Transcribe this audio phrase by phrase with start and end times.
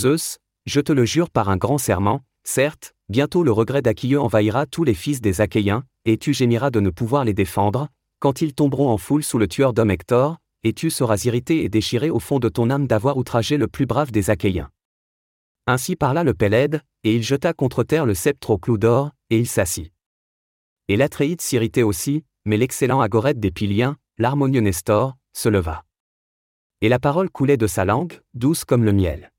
[0.00, 4.64] Zeus, je te le jure par un grand serment, certes, bientôt le regret d'Aquilleux envahira
[4.64, 8.54] tous les fils des Achéens, et tu gémiras de ne pouvoir les défendre, quand ils
[8.54, 12.18] tomberont en foule sous le tueur d'homme Hector, et tu seras irrité et déchiré au
[12.18, 14.70] fond de ton âme d'avoir outragé le plus brave des Achéens.
[15.66, 19.38] Ainsi parla le Pélède, et il jeta contre terre le sceptre au clou d'or, et
[19.38, 19.92] il s'assit.
[20.88, 25.84] Et l'Atréide s'irritait aussi, mais l'excellent Agorète des Piliens, l'harmonieux Nestor, se leva.
[26.80, 29.30] Et la parole coulait de sa langue, douce comme le miel.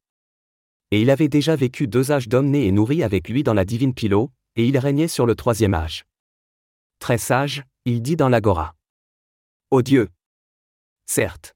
[0.92, 3.66] Et il avait déjà vécu deux âges d'hommes nés et nourris avec lui dans la
[3.66, 6.06] divine Pilo, et il régnait sur le troisième âge.
[7.00, 8.76] Très sage, il dit dans l'agora.
[9.72, 10.10] Ô Dieu
[11.06, 11.54] Certes.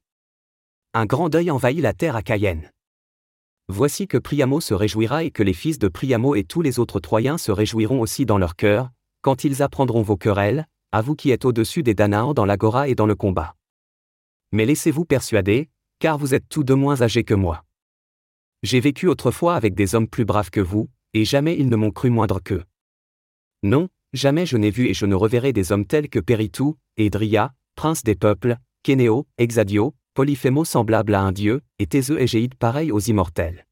[0.94, 2.70] Un grand deuil envahit la terre à Cayenne.
[3.68, 7.00] Voici que Priamo se réjouira et que les fils de Priamo et tous les autres
[7.00, 8.90] Troyens se réjouiront aussi dans leur cœur,
[9.22, 12.94] quand ils apprendront vos querelles, à vous qui êtes au-dessus des Danaans dans l'agora et
[12.94, 13.54] dans le combat.
[14.52, 17.65] Mais laissez-vous persuader, car vous êtes tous deux moins âgés que moi.
[18.62, 21.90] J'ai vécu autrefois avec des hommes plus braves que vous, et jamais ils ne m'ont
[21.90, 22.64] cru moindre qu'eux.
[23.62, 27.54] Non, jamais je n'ai vu et je ne reverrai des hommes tels que Péritou, Edria,
[27.74, 32.90] prince des peuples, Kénéo, Exadio, Polyphémo semblable à un dieu, et Théseux et Géide pareils
[32.90, 33.66] aux immortels.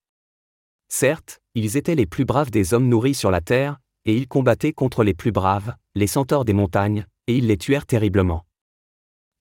[0.89, 4.73] Certes, ils étaient les plus braves des hommes nourris sur la terre, et ils combattaient
[4.73, 8.45] contre les plus braves, les centaures des montagnes, et ils les tuèrent terriblement.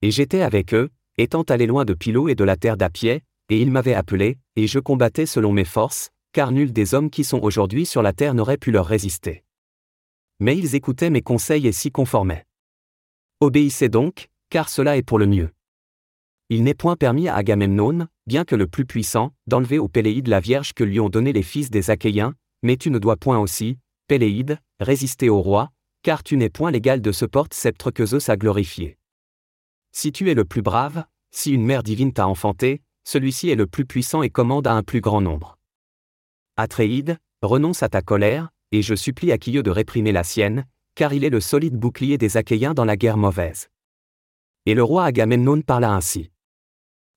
[0.02, 3.62] Et j'étais avec eux, étant allé loin de Pilo et de la terre d'Apiais, et
[3.62, 7.40] ils m'avaient appelé, et je combattais selon mes forces, car nul des hommes qui sont
[7.40, 9.44] aujourd'hui sur la terre n'aurait pu leur résister.
[10.40, 12.46] Mais ils écoutaient mes conseils et s'y conformaient.
[13.40, 15.52] Obéissez donc, car cela est pour le mieux.
[16.50, 20.40] Il n'est point permis à Agamemnon, bien que le plus puissant, d'enlever au Péléide la
[20.40, 23.78] vierge que lui ont donnée les fils des Achéens, mais tu ne dois point aussi,
[24.08, 25.70] Péléide, résister au roi,
[26.04, 28.98] car tu n'es point l'égal de ce porte-sceptre que Zeus a glorifié.
[29.92, 33.68] Si tu es le plus brave, si une mère divine t'a enfanté, celui-ci est le
[33.68, 35.58] plus puissant et commande à un plus grand nombre.
[36.58, 41.24] Atréide, renonce à ta colère, et je supplie Aquilleux de réprimer la sienne, car il
[41.24, 43.70] est le solide bouclier des Achéens dans la guerre mauvaise.
[44.66, 46.32] Et le roi Agamemnon parla ainsi.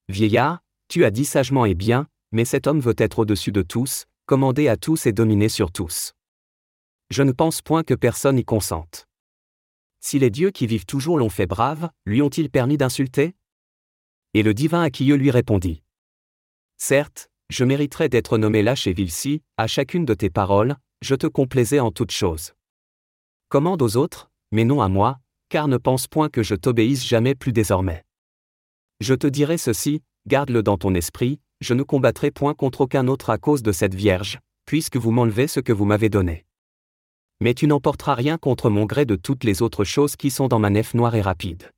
[0.09, 4.07] Vieillard, tu as dit sagement et bien, mais cet homme veut être au-dessus de tous,
[4.27, 6.15] commander à tous et dominer sur tous.
[7.11, 9.07] Je ne pense point que personne y consente.
[10.01, 13.35] Si les dieux qui vivent toujours l'ont fait brave, lui ont-ils permis d'insulter?
[14.37, 15.83] Et le divin Aquilleux lui répondit.
[16.77, 19.11] Certes, je mériterais d'être nommé lâche et vil
[19.57, 22.53] à chacune de tes paroles, je te complaisais en toutes choses.
[23.49, 27.35] Commande aux autres, mais non à moi, car ne pense point que je t'obéisse jamais
[27.35, 28.05] plus désormais.
[29.01, 33.31] Je te dirai ceci, garde-le dans ton esprit, je ne combattrai point contre aucun autre
[33.31, 36.45] à cause de cette Vierge, puisque vous m'enlevez ce que vous m'avez donné.
[37.41, 40.59] Mais tu n'emporteras rien contre mon gré de toutes les autres choses qui sont dans
[40.59, 41.73] ma nef noire et rapide.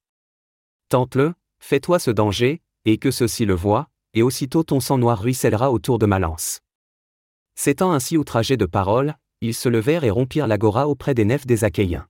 [0.88, 5.70] Tente-le, fais-toi ce danger, et que ceux-ci le voient, et aussitôt ton sang noir ruissellera
[5.70, 6.60] autour de ma lance.
[7.54, 11.64] S'étant ainsi outragés de paroles, ils se levèrent et rompirent l'agora auprès des nefs des
[11.64, 12.08] Achéens.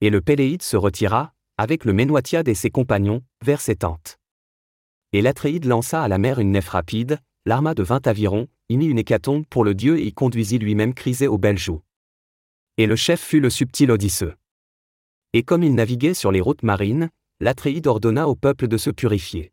[0.00, 4.18] Et le Péléide se retira, avec le Ménoitiade et ses compagnons, vers ses tentes.
[5.12, 8.86] Et l'Atréide lança à la mer une nef rapide, l'arma de vingt avirons, y mit
[8.86, 11.82] une hécatombe pour le dieu et y conduisit lui-même Chrysé aux belles joues.
[12.76, 14.34] Et le chef fut le subtil Odysseux.
[15.32, 17.10] Et comme il naviguait sur les routes marines,
[17.44, 19.52] l'Atréide ordonna au peuple de se purifier.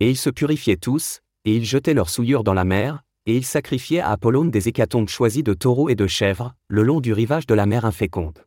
[0.00, 3.46] Et ils se purifiaient tous, et ils jetaient leurs souillures dans la mer, et ils
[3.46, 7.46] sacrifiaient à Apollone des hécatombes choisies de taureaux et de chèvres, le long du rivage
[7.46, 8.46] de la mer inféconde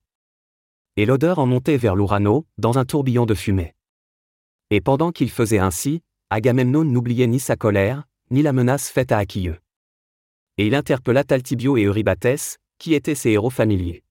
[1.00, 3.74] et l'odeur en montait vers l'Urano, dans un tourbillon de fumée.
[4.70, 9.18] Et pendant qu'il faisait ainsi, Agamemnon n'oubliait ni sa colère, ni la menace faite à
[9.18, 9.60] Aquilleux.
[10.58, 14.04] Et il interpella Taltibio et Eurybates, qui étaient ses héros familiers.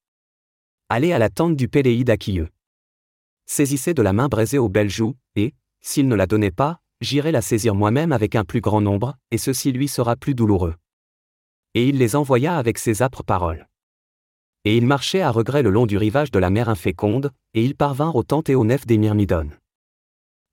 [0.89, 2.49] Allez à la tente du Péléide Aquilleux.
[3.51, 7.33] Saisissez de la main braisée aux belles joues, et, s'il ne la donnait pas, j'irai
[7.33, 10.75] la saisir moi-même avec un plus grand nombre, et ceci lui sera plus douloureux.
[11.73, 13.67] Et il les envoya avec ses âpres paroles.
[14.67, 17.75] Et ils marchaient à regret le long du rivage de la mer inféconde, et ils
[17.75, 19.57] parvinrent aux tentes et aux nefs des Myrmidones.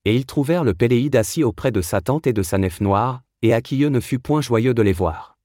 [0.06, 3.20] Et ils trouvèrent le Péléide assis auprès de sa tente et de sa nef noire,
[3.42, 5.36] et Aquilleux ne fut point joyeux de les voir.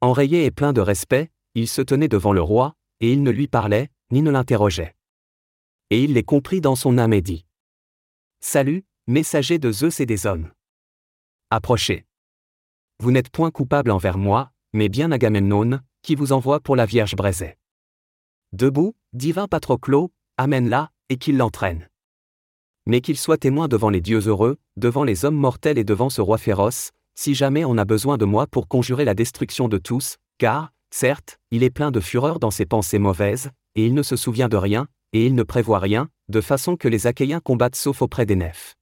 [0.00, 3.48] Enrayé et plein de respect, il se tenait devant le roi, et il ne lui
[3.48, 4.93] parlait, ni ne l'interrogeait.
[5.94, 7.46] Et il les comprit dans son âme et dit
[8.40, 10.50] Salut, messager de Zeus et des hommes.
[11.50, 12.04] Approchez.
[12.98, 17.14] Vous n'êtes point coupable envers moi, mais bien Agamemnon, qui vous envoie pour la Vierge
[17.14, 17.58] Brézet.
[18.50, 21.88] Debout, divin Patroclo, amène-la, et qu'il l'entraîne.
[22.86, 26.20] Mais qu'il soit témoin devant les dieux heureux, devant les hommes mortels et devant ce
[26.20, 30.16] roi féroce, si jamais on a besoin de moi pour conjurer la destruction de tous,
[30.38, 34.16] car, certes, il est plein de fureur dans ses pensées mauvaises, et il ne se
[34.16, 38.02] souvient de rien, et il ne prévoit rien, de façon que les Achéens combattent sauf
[38.02, 38.74] auprès des nefs.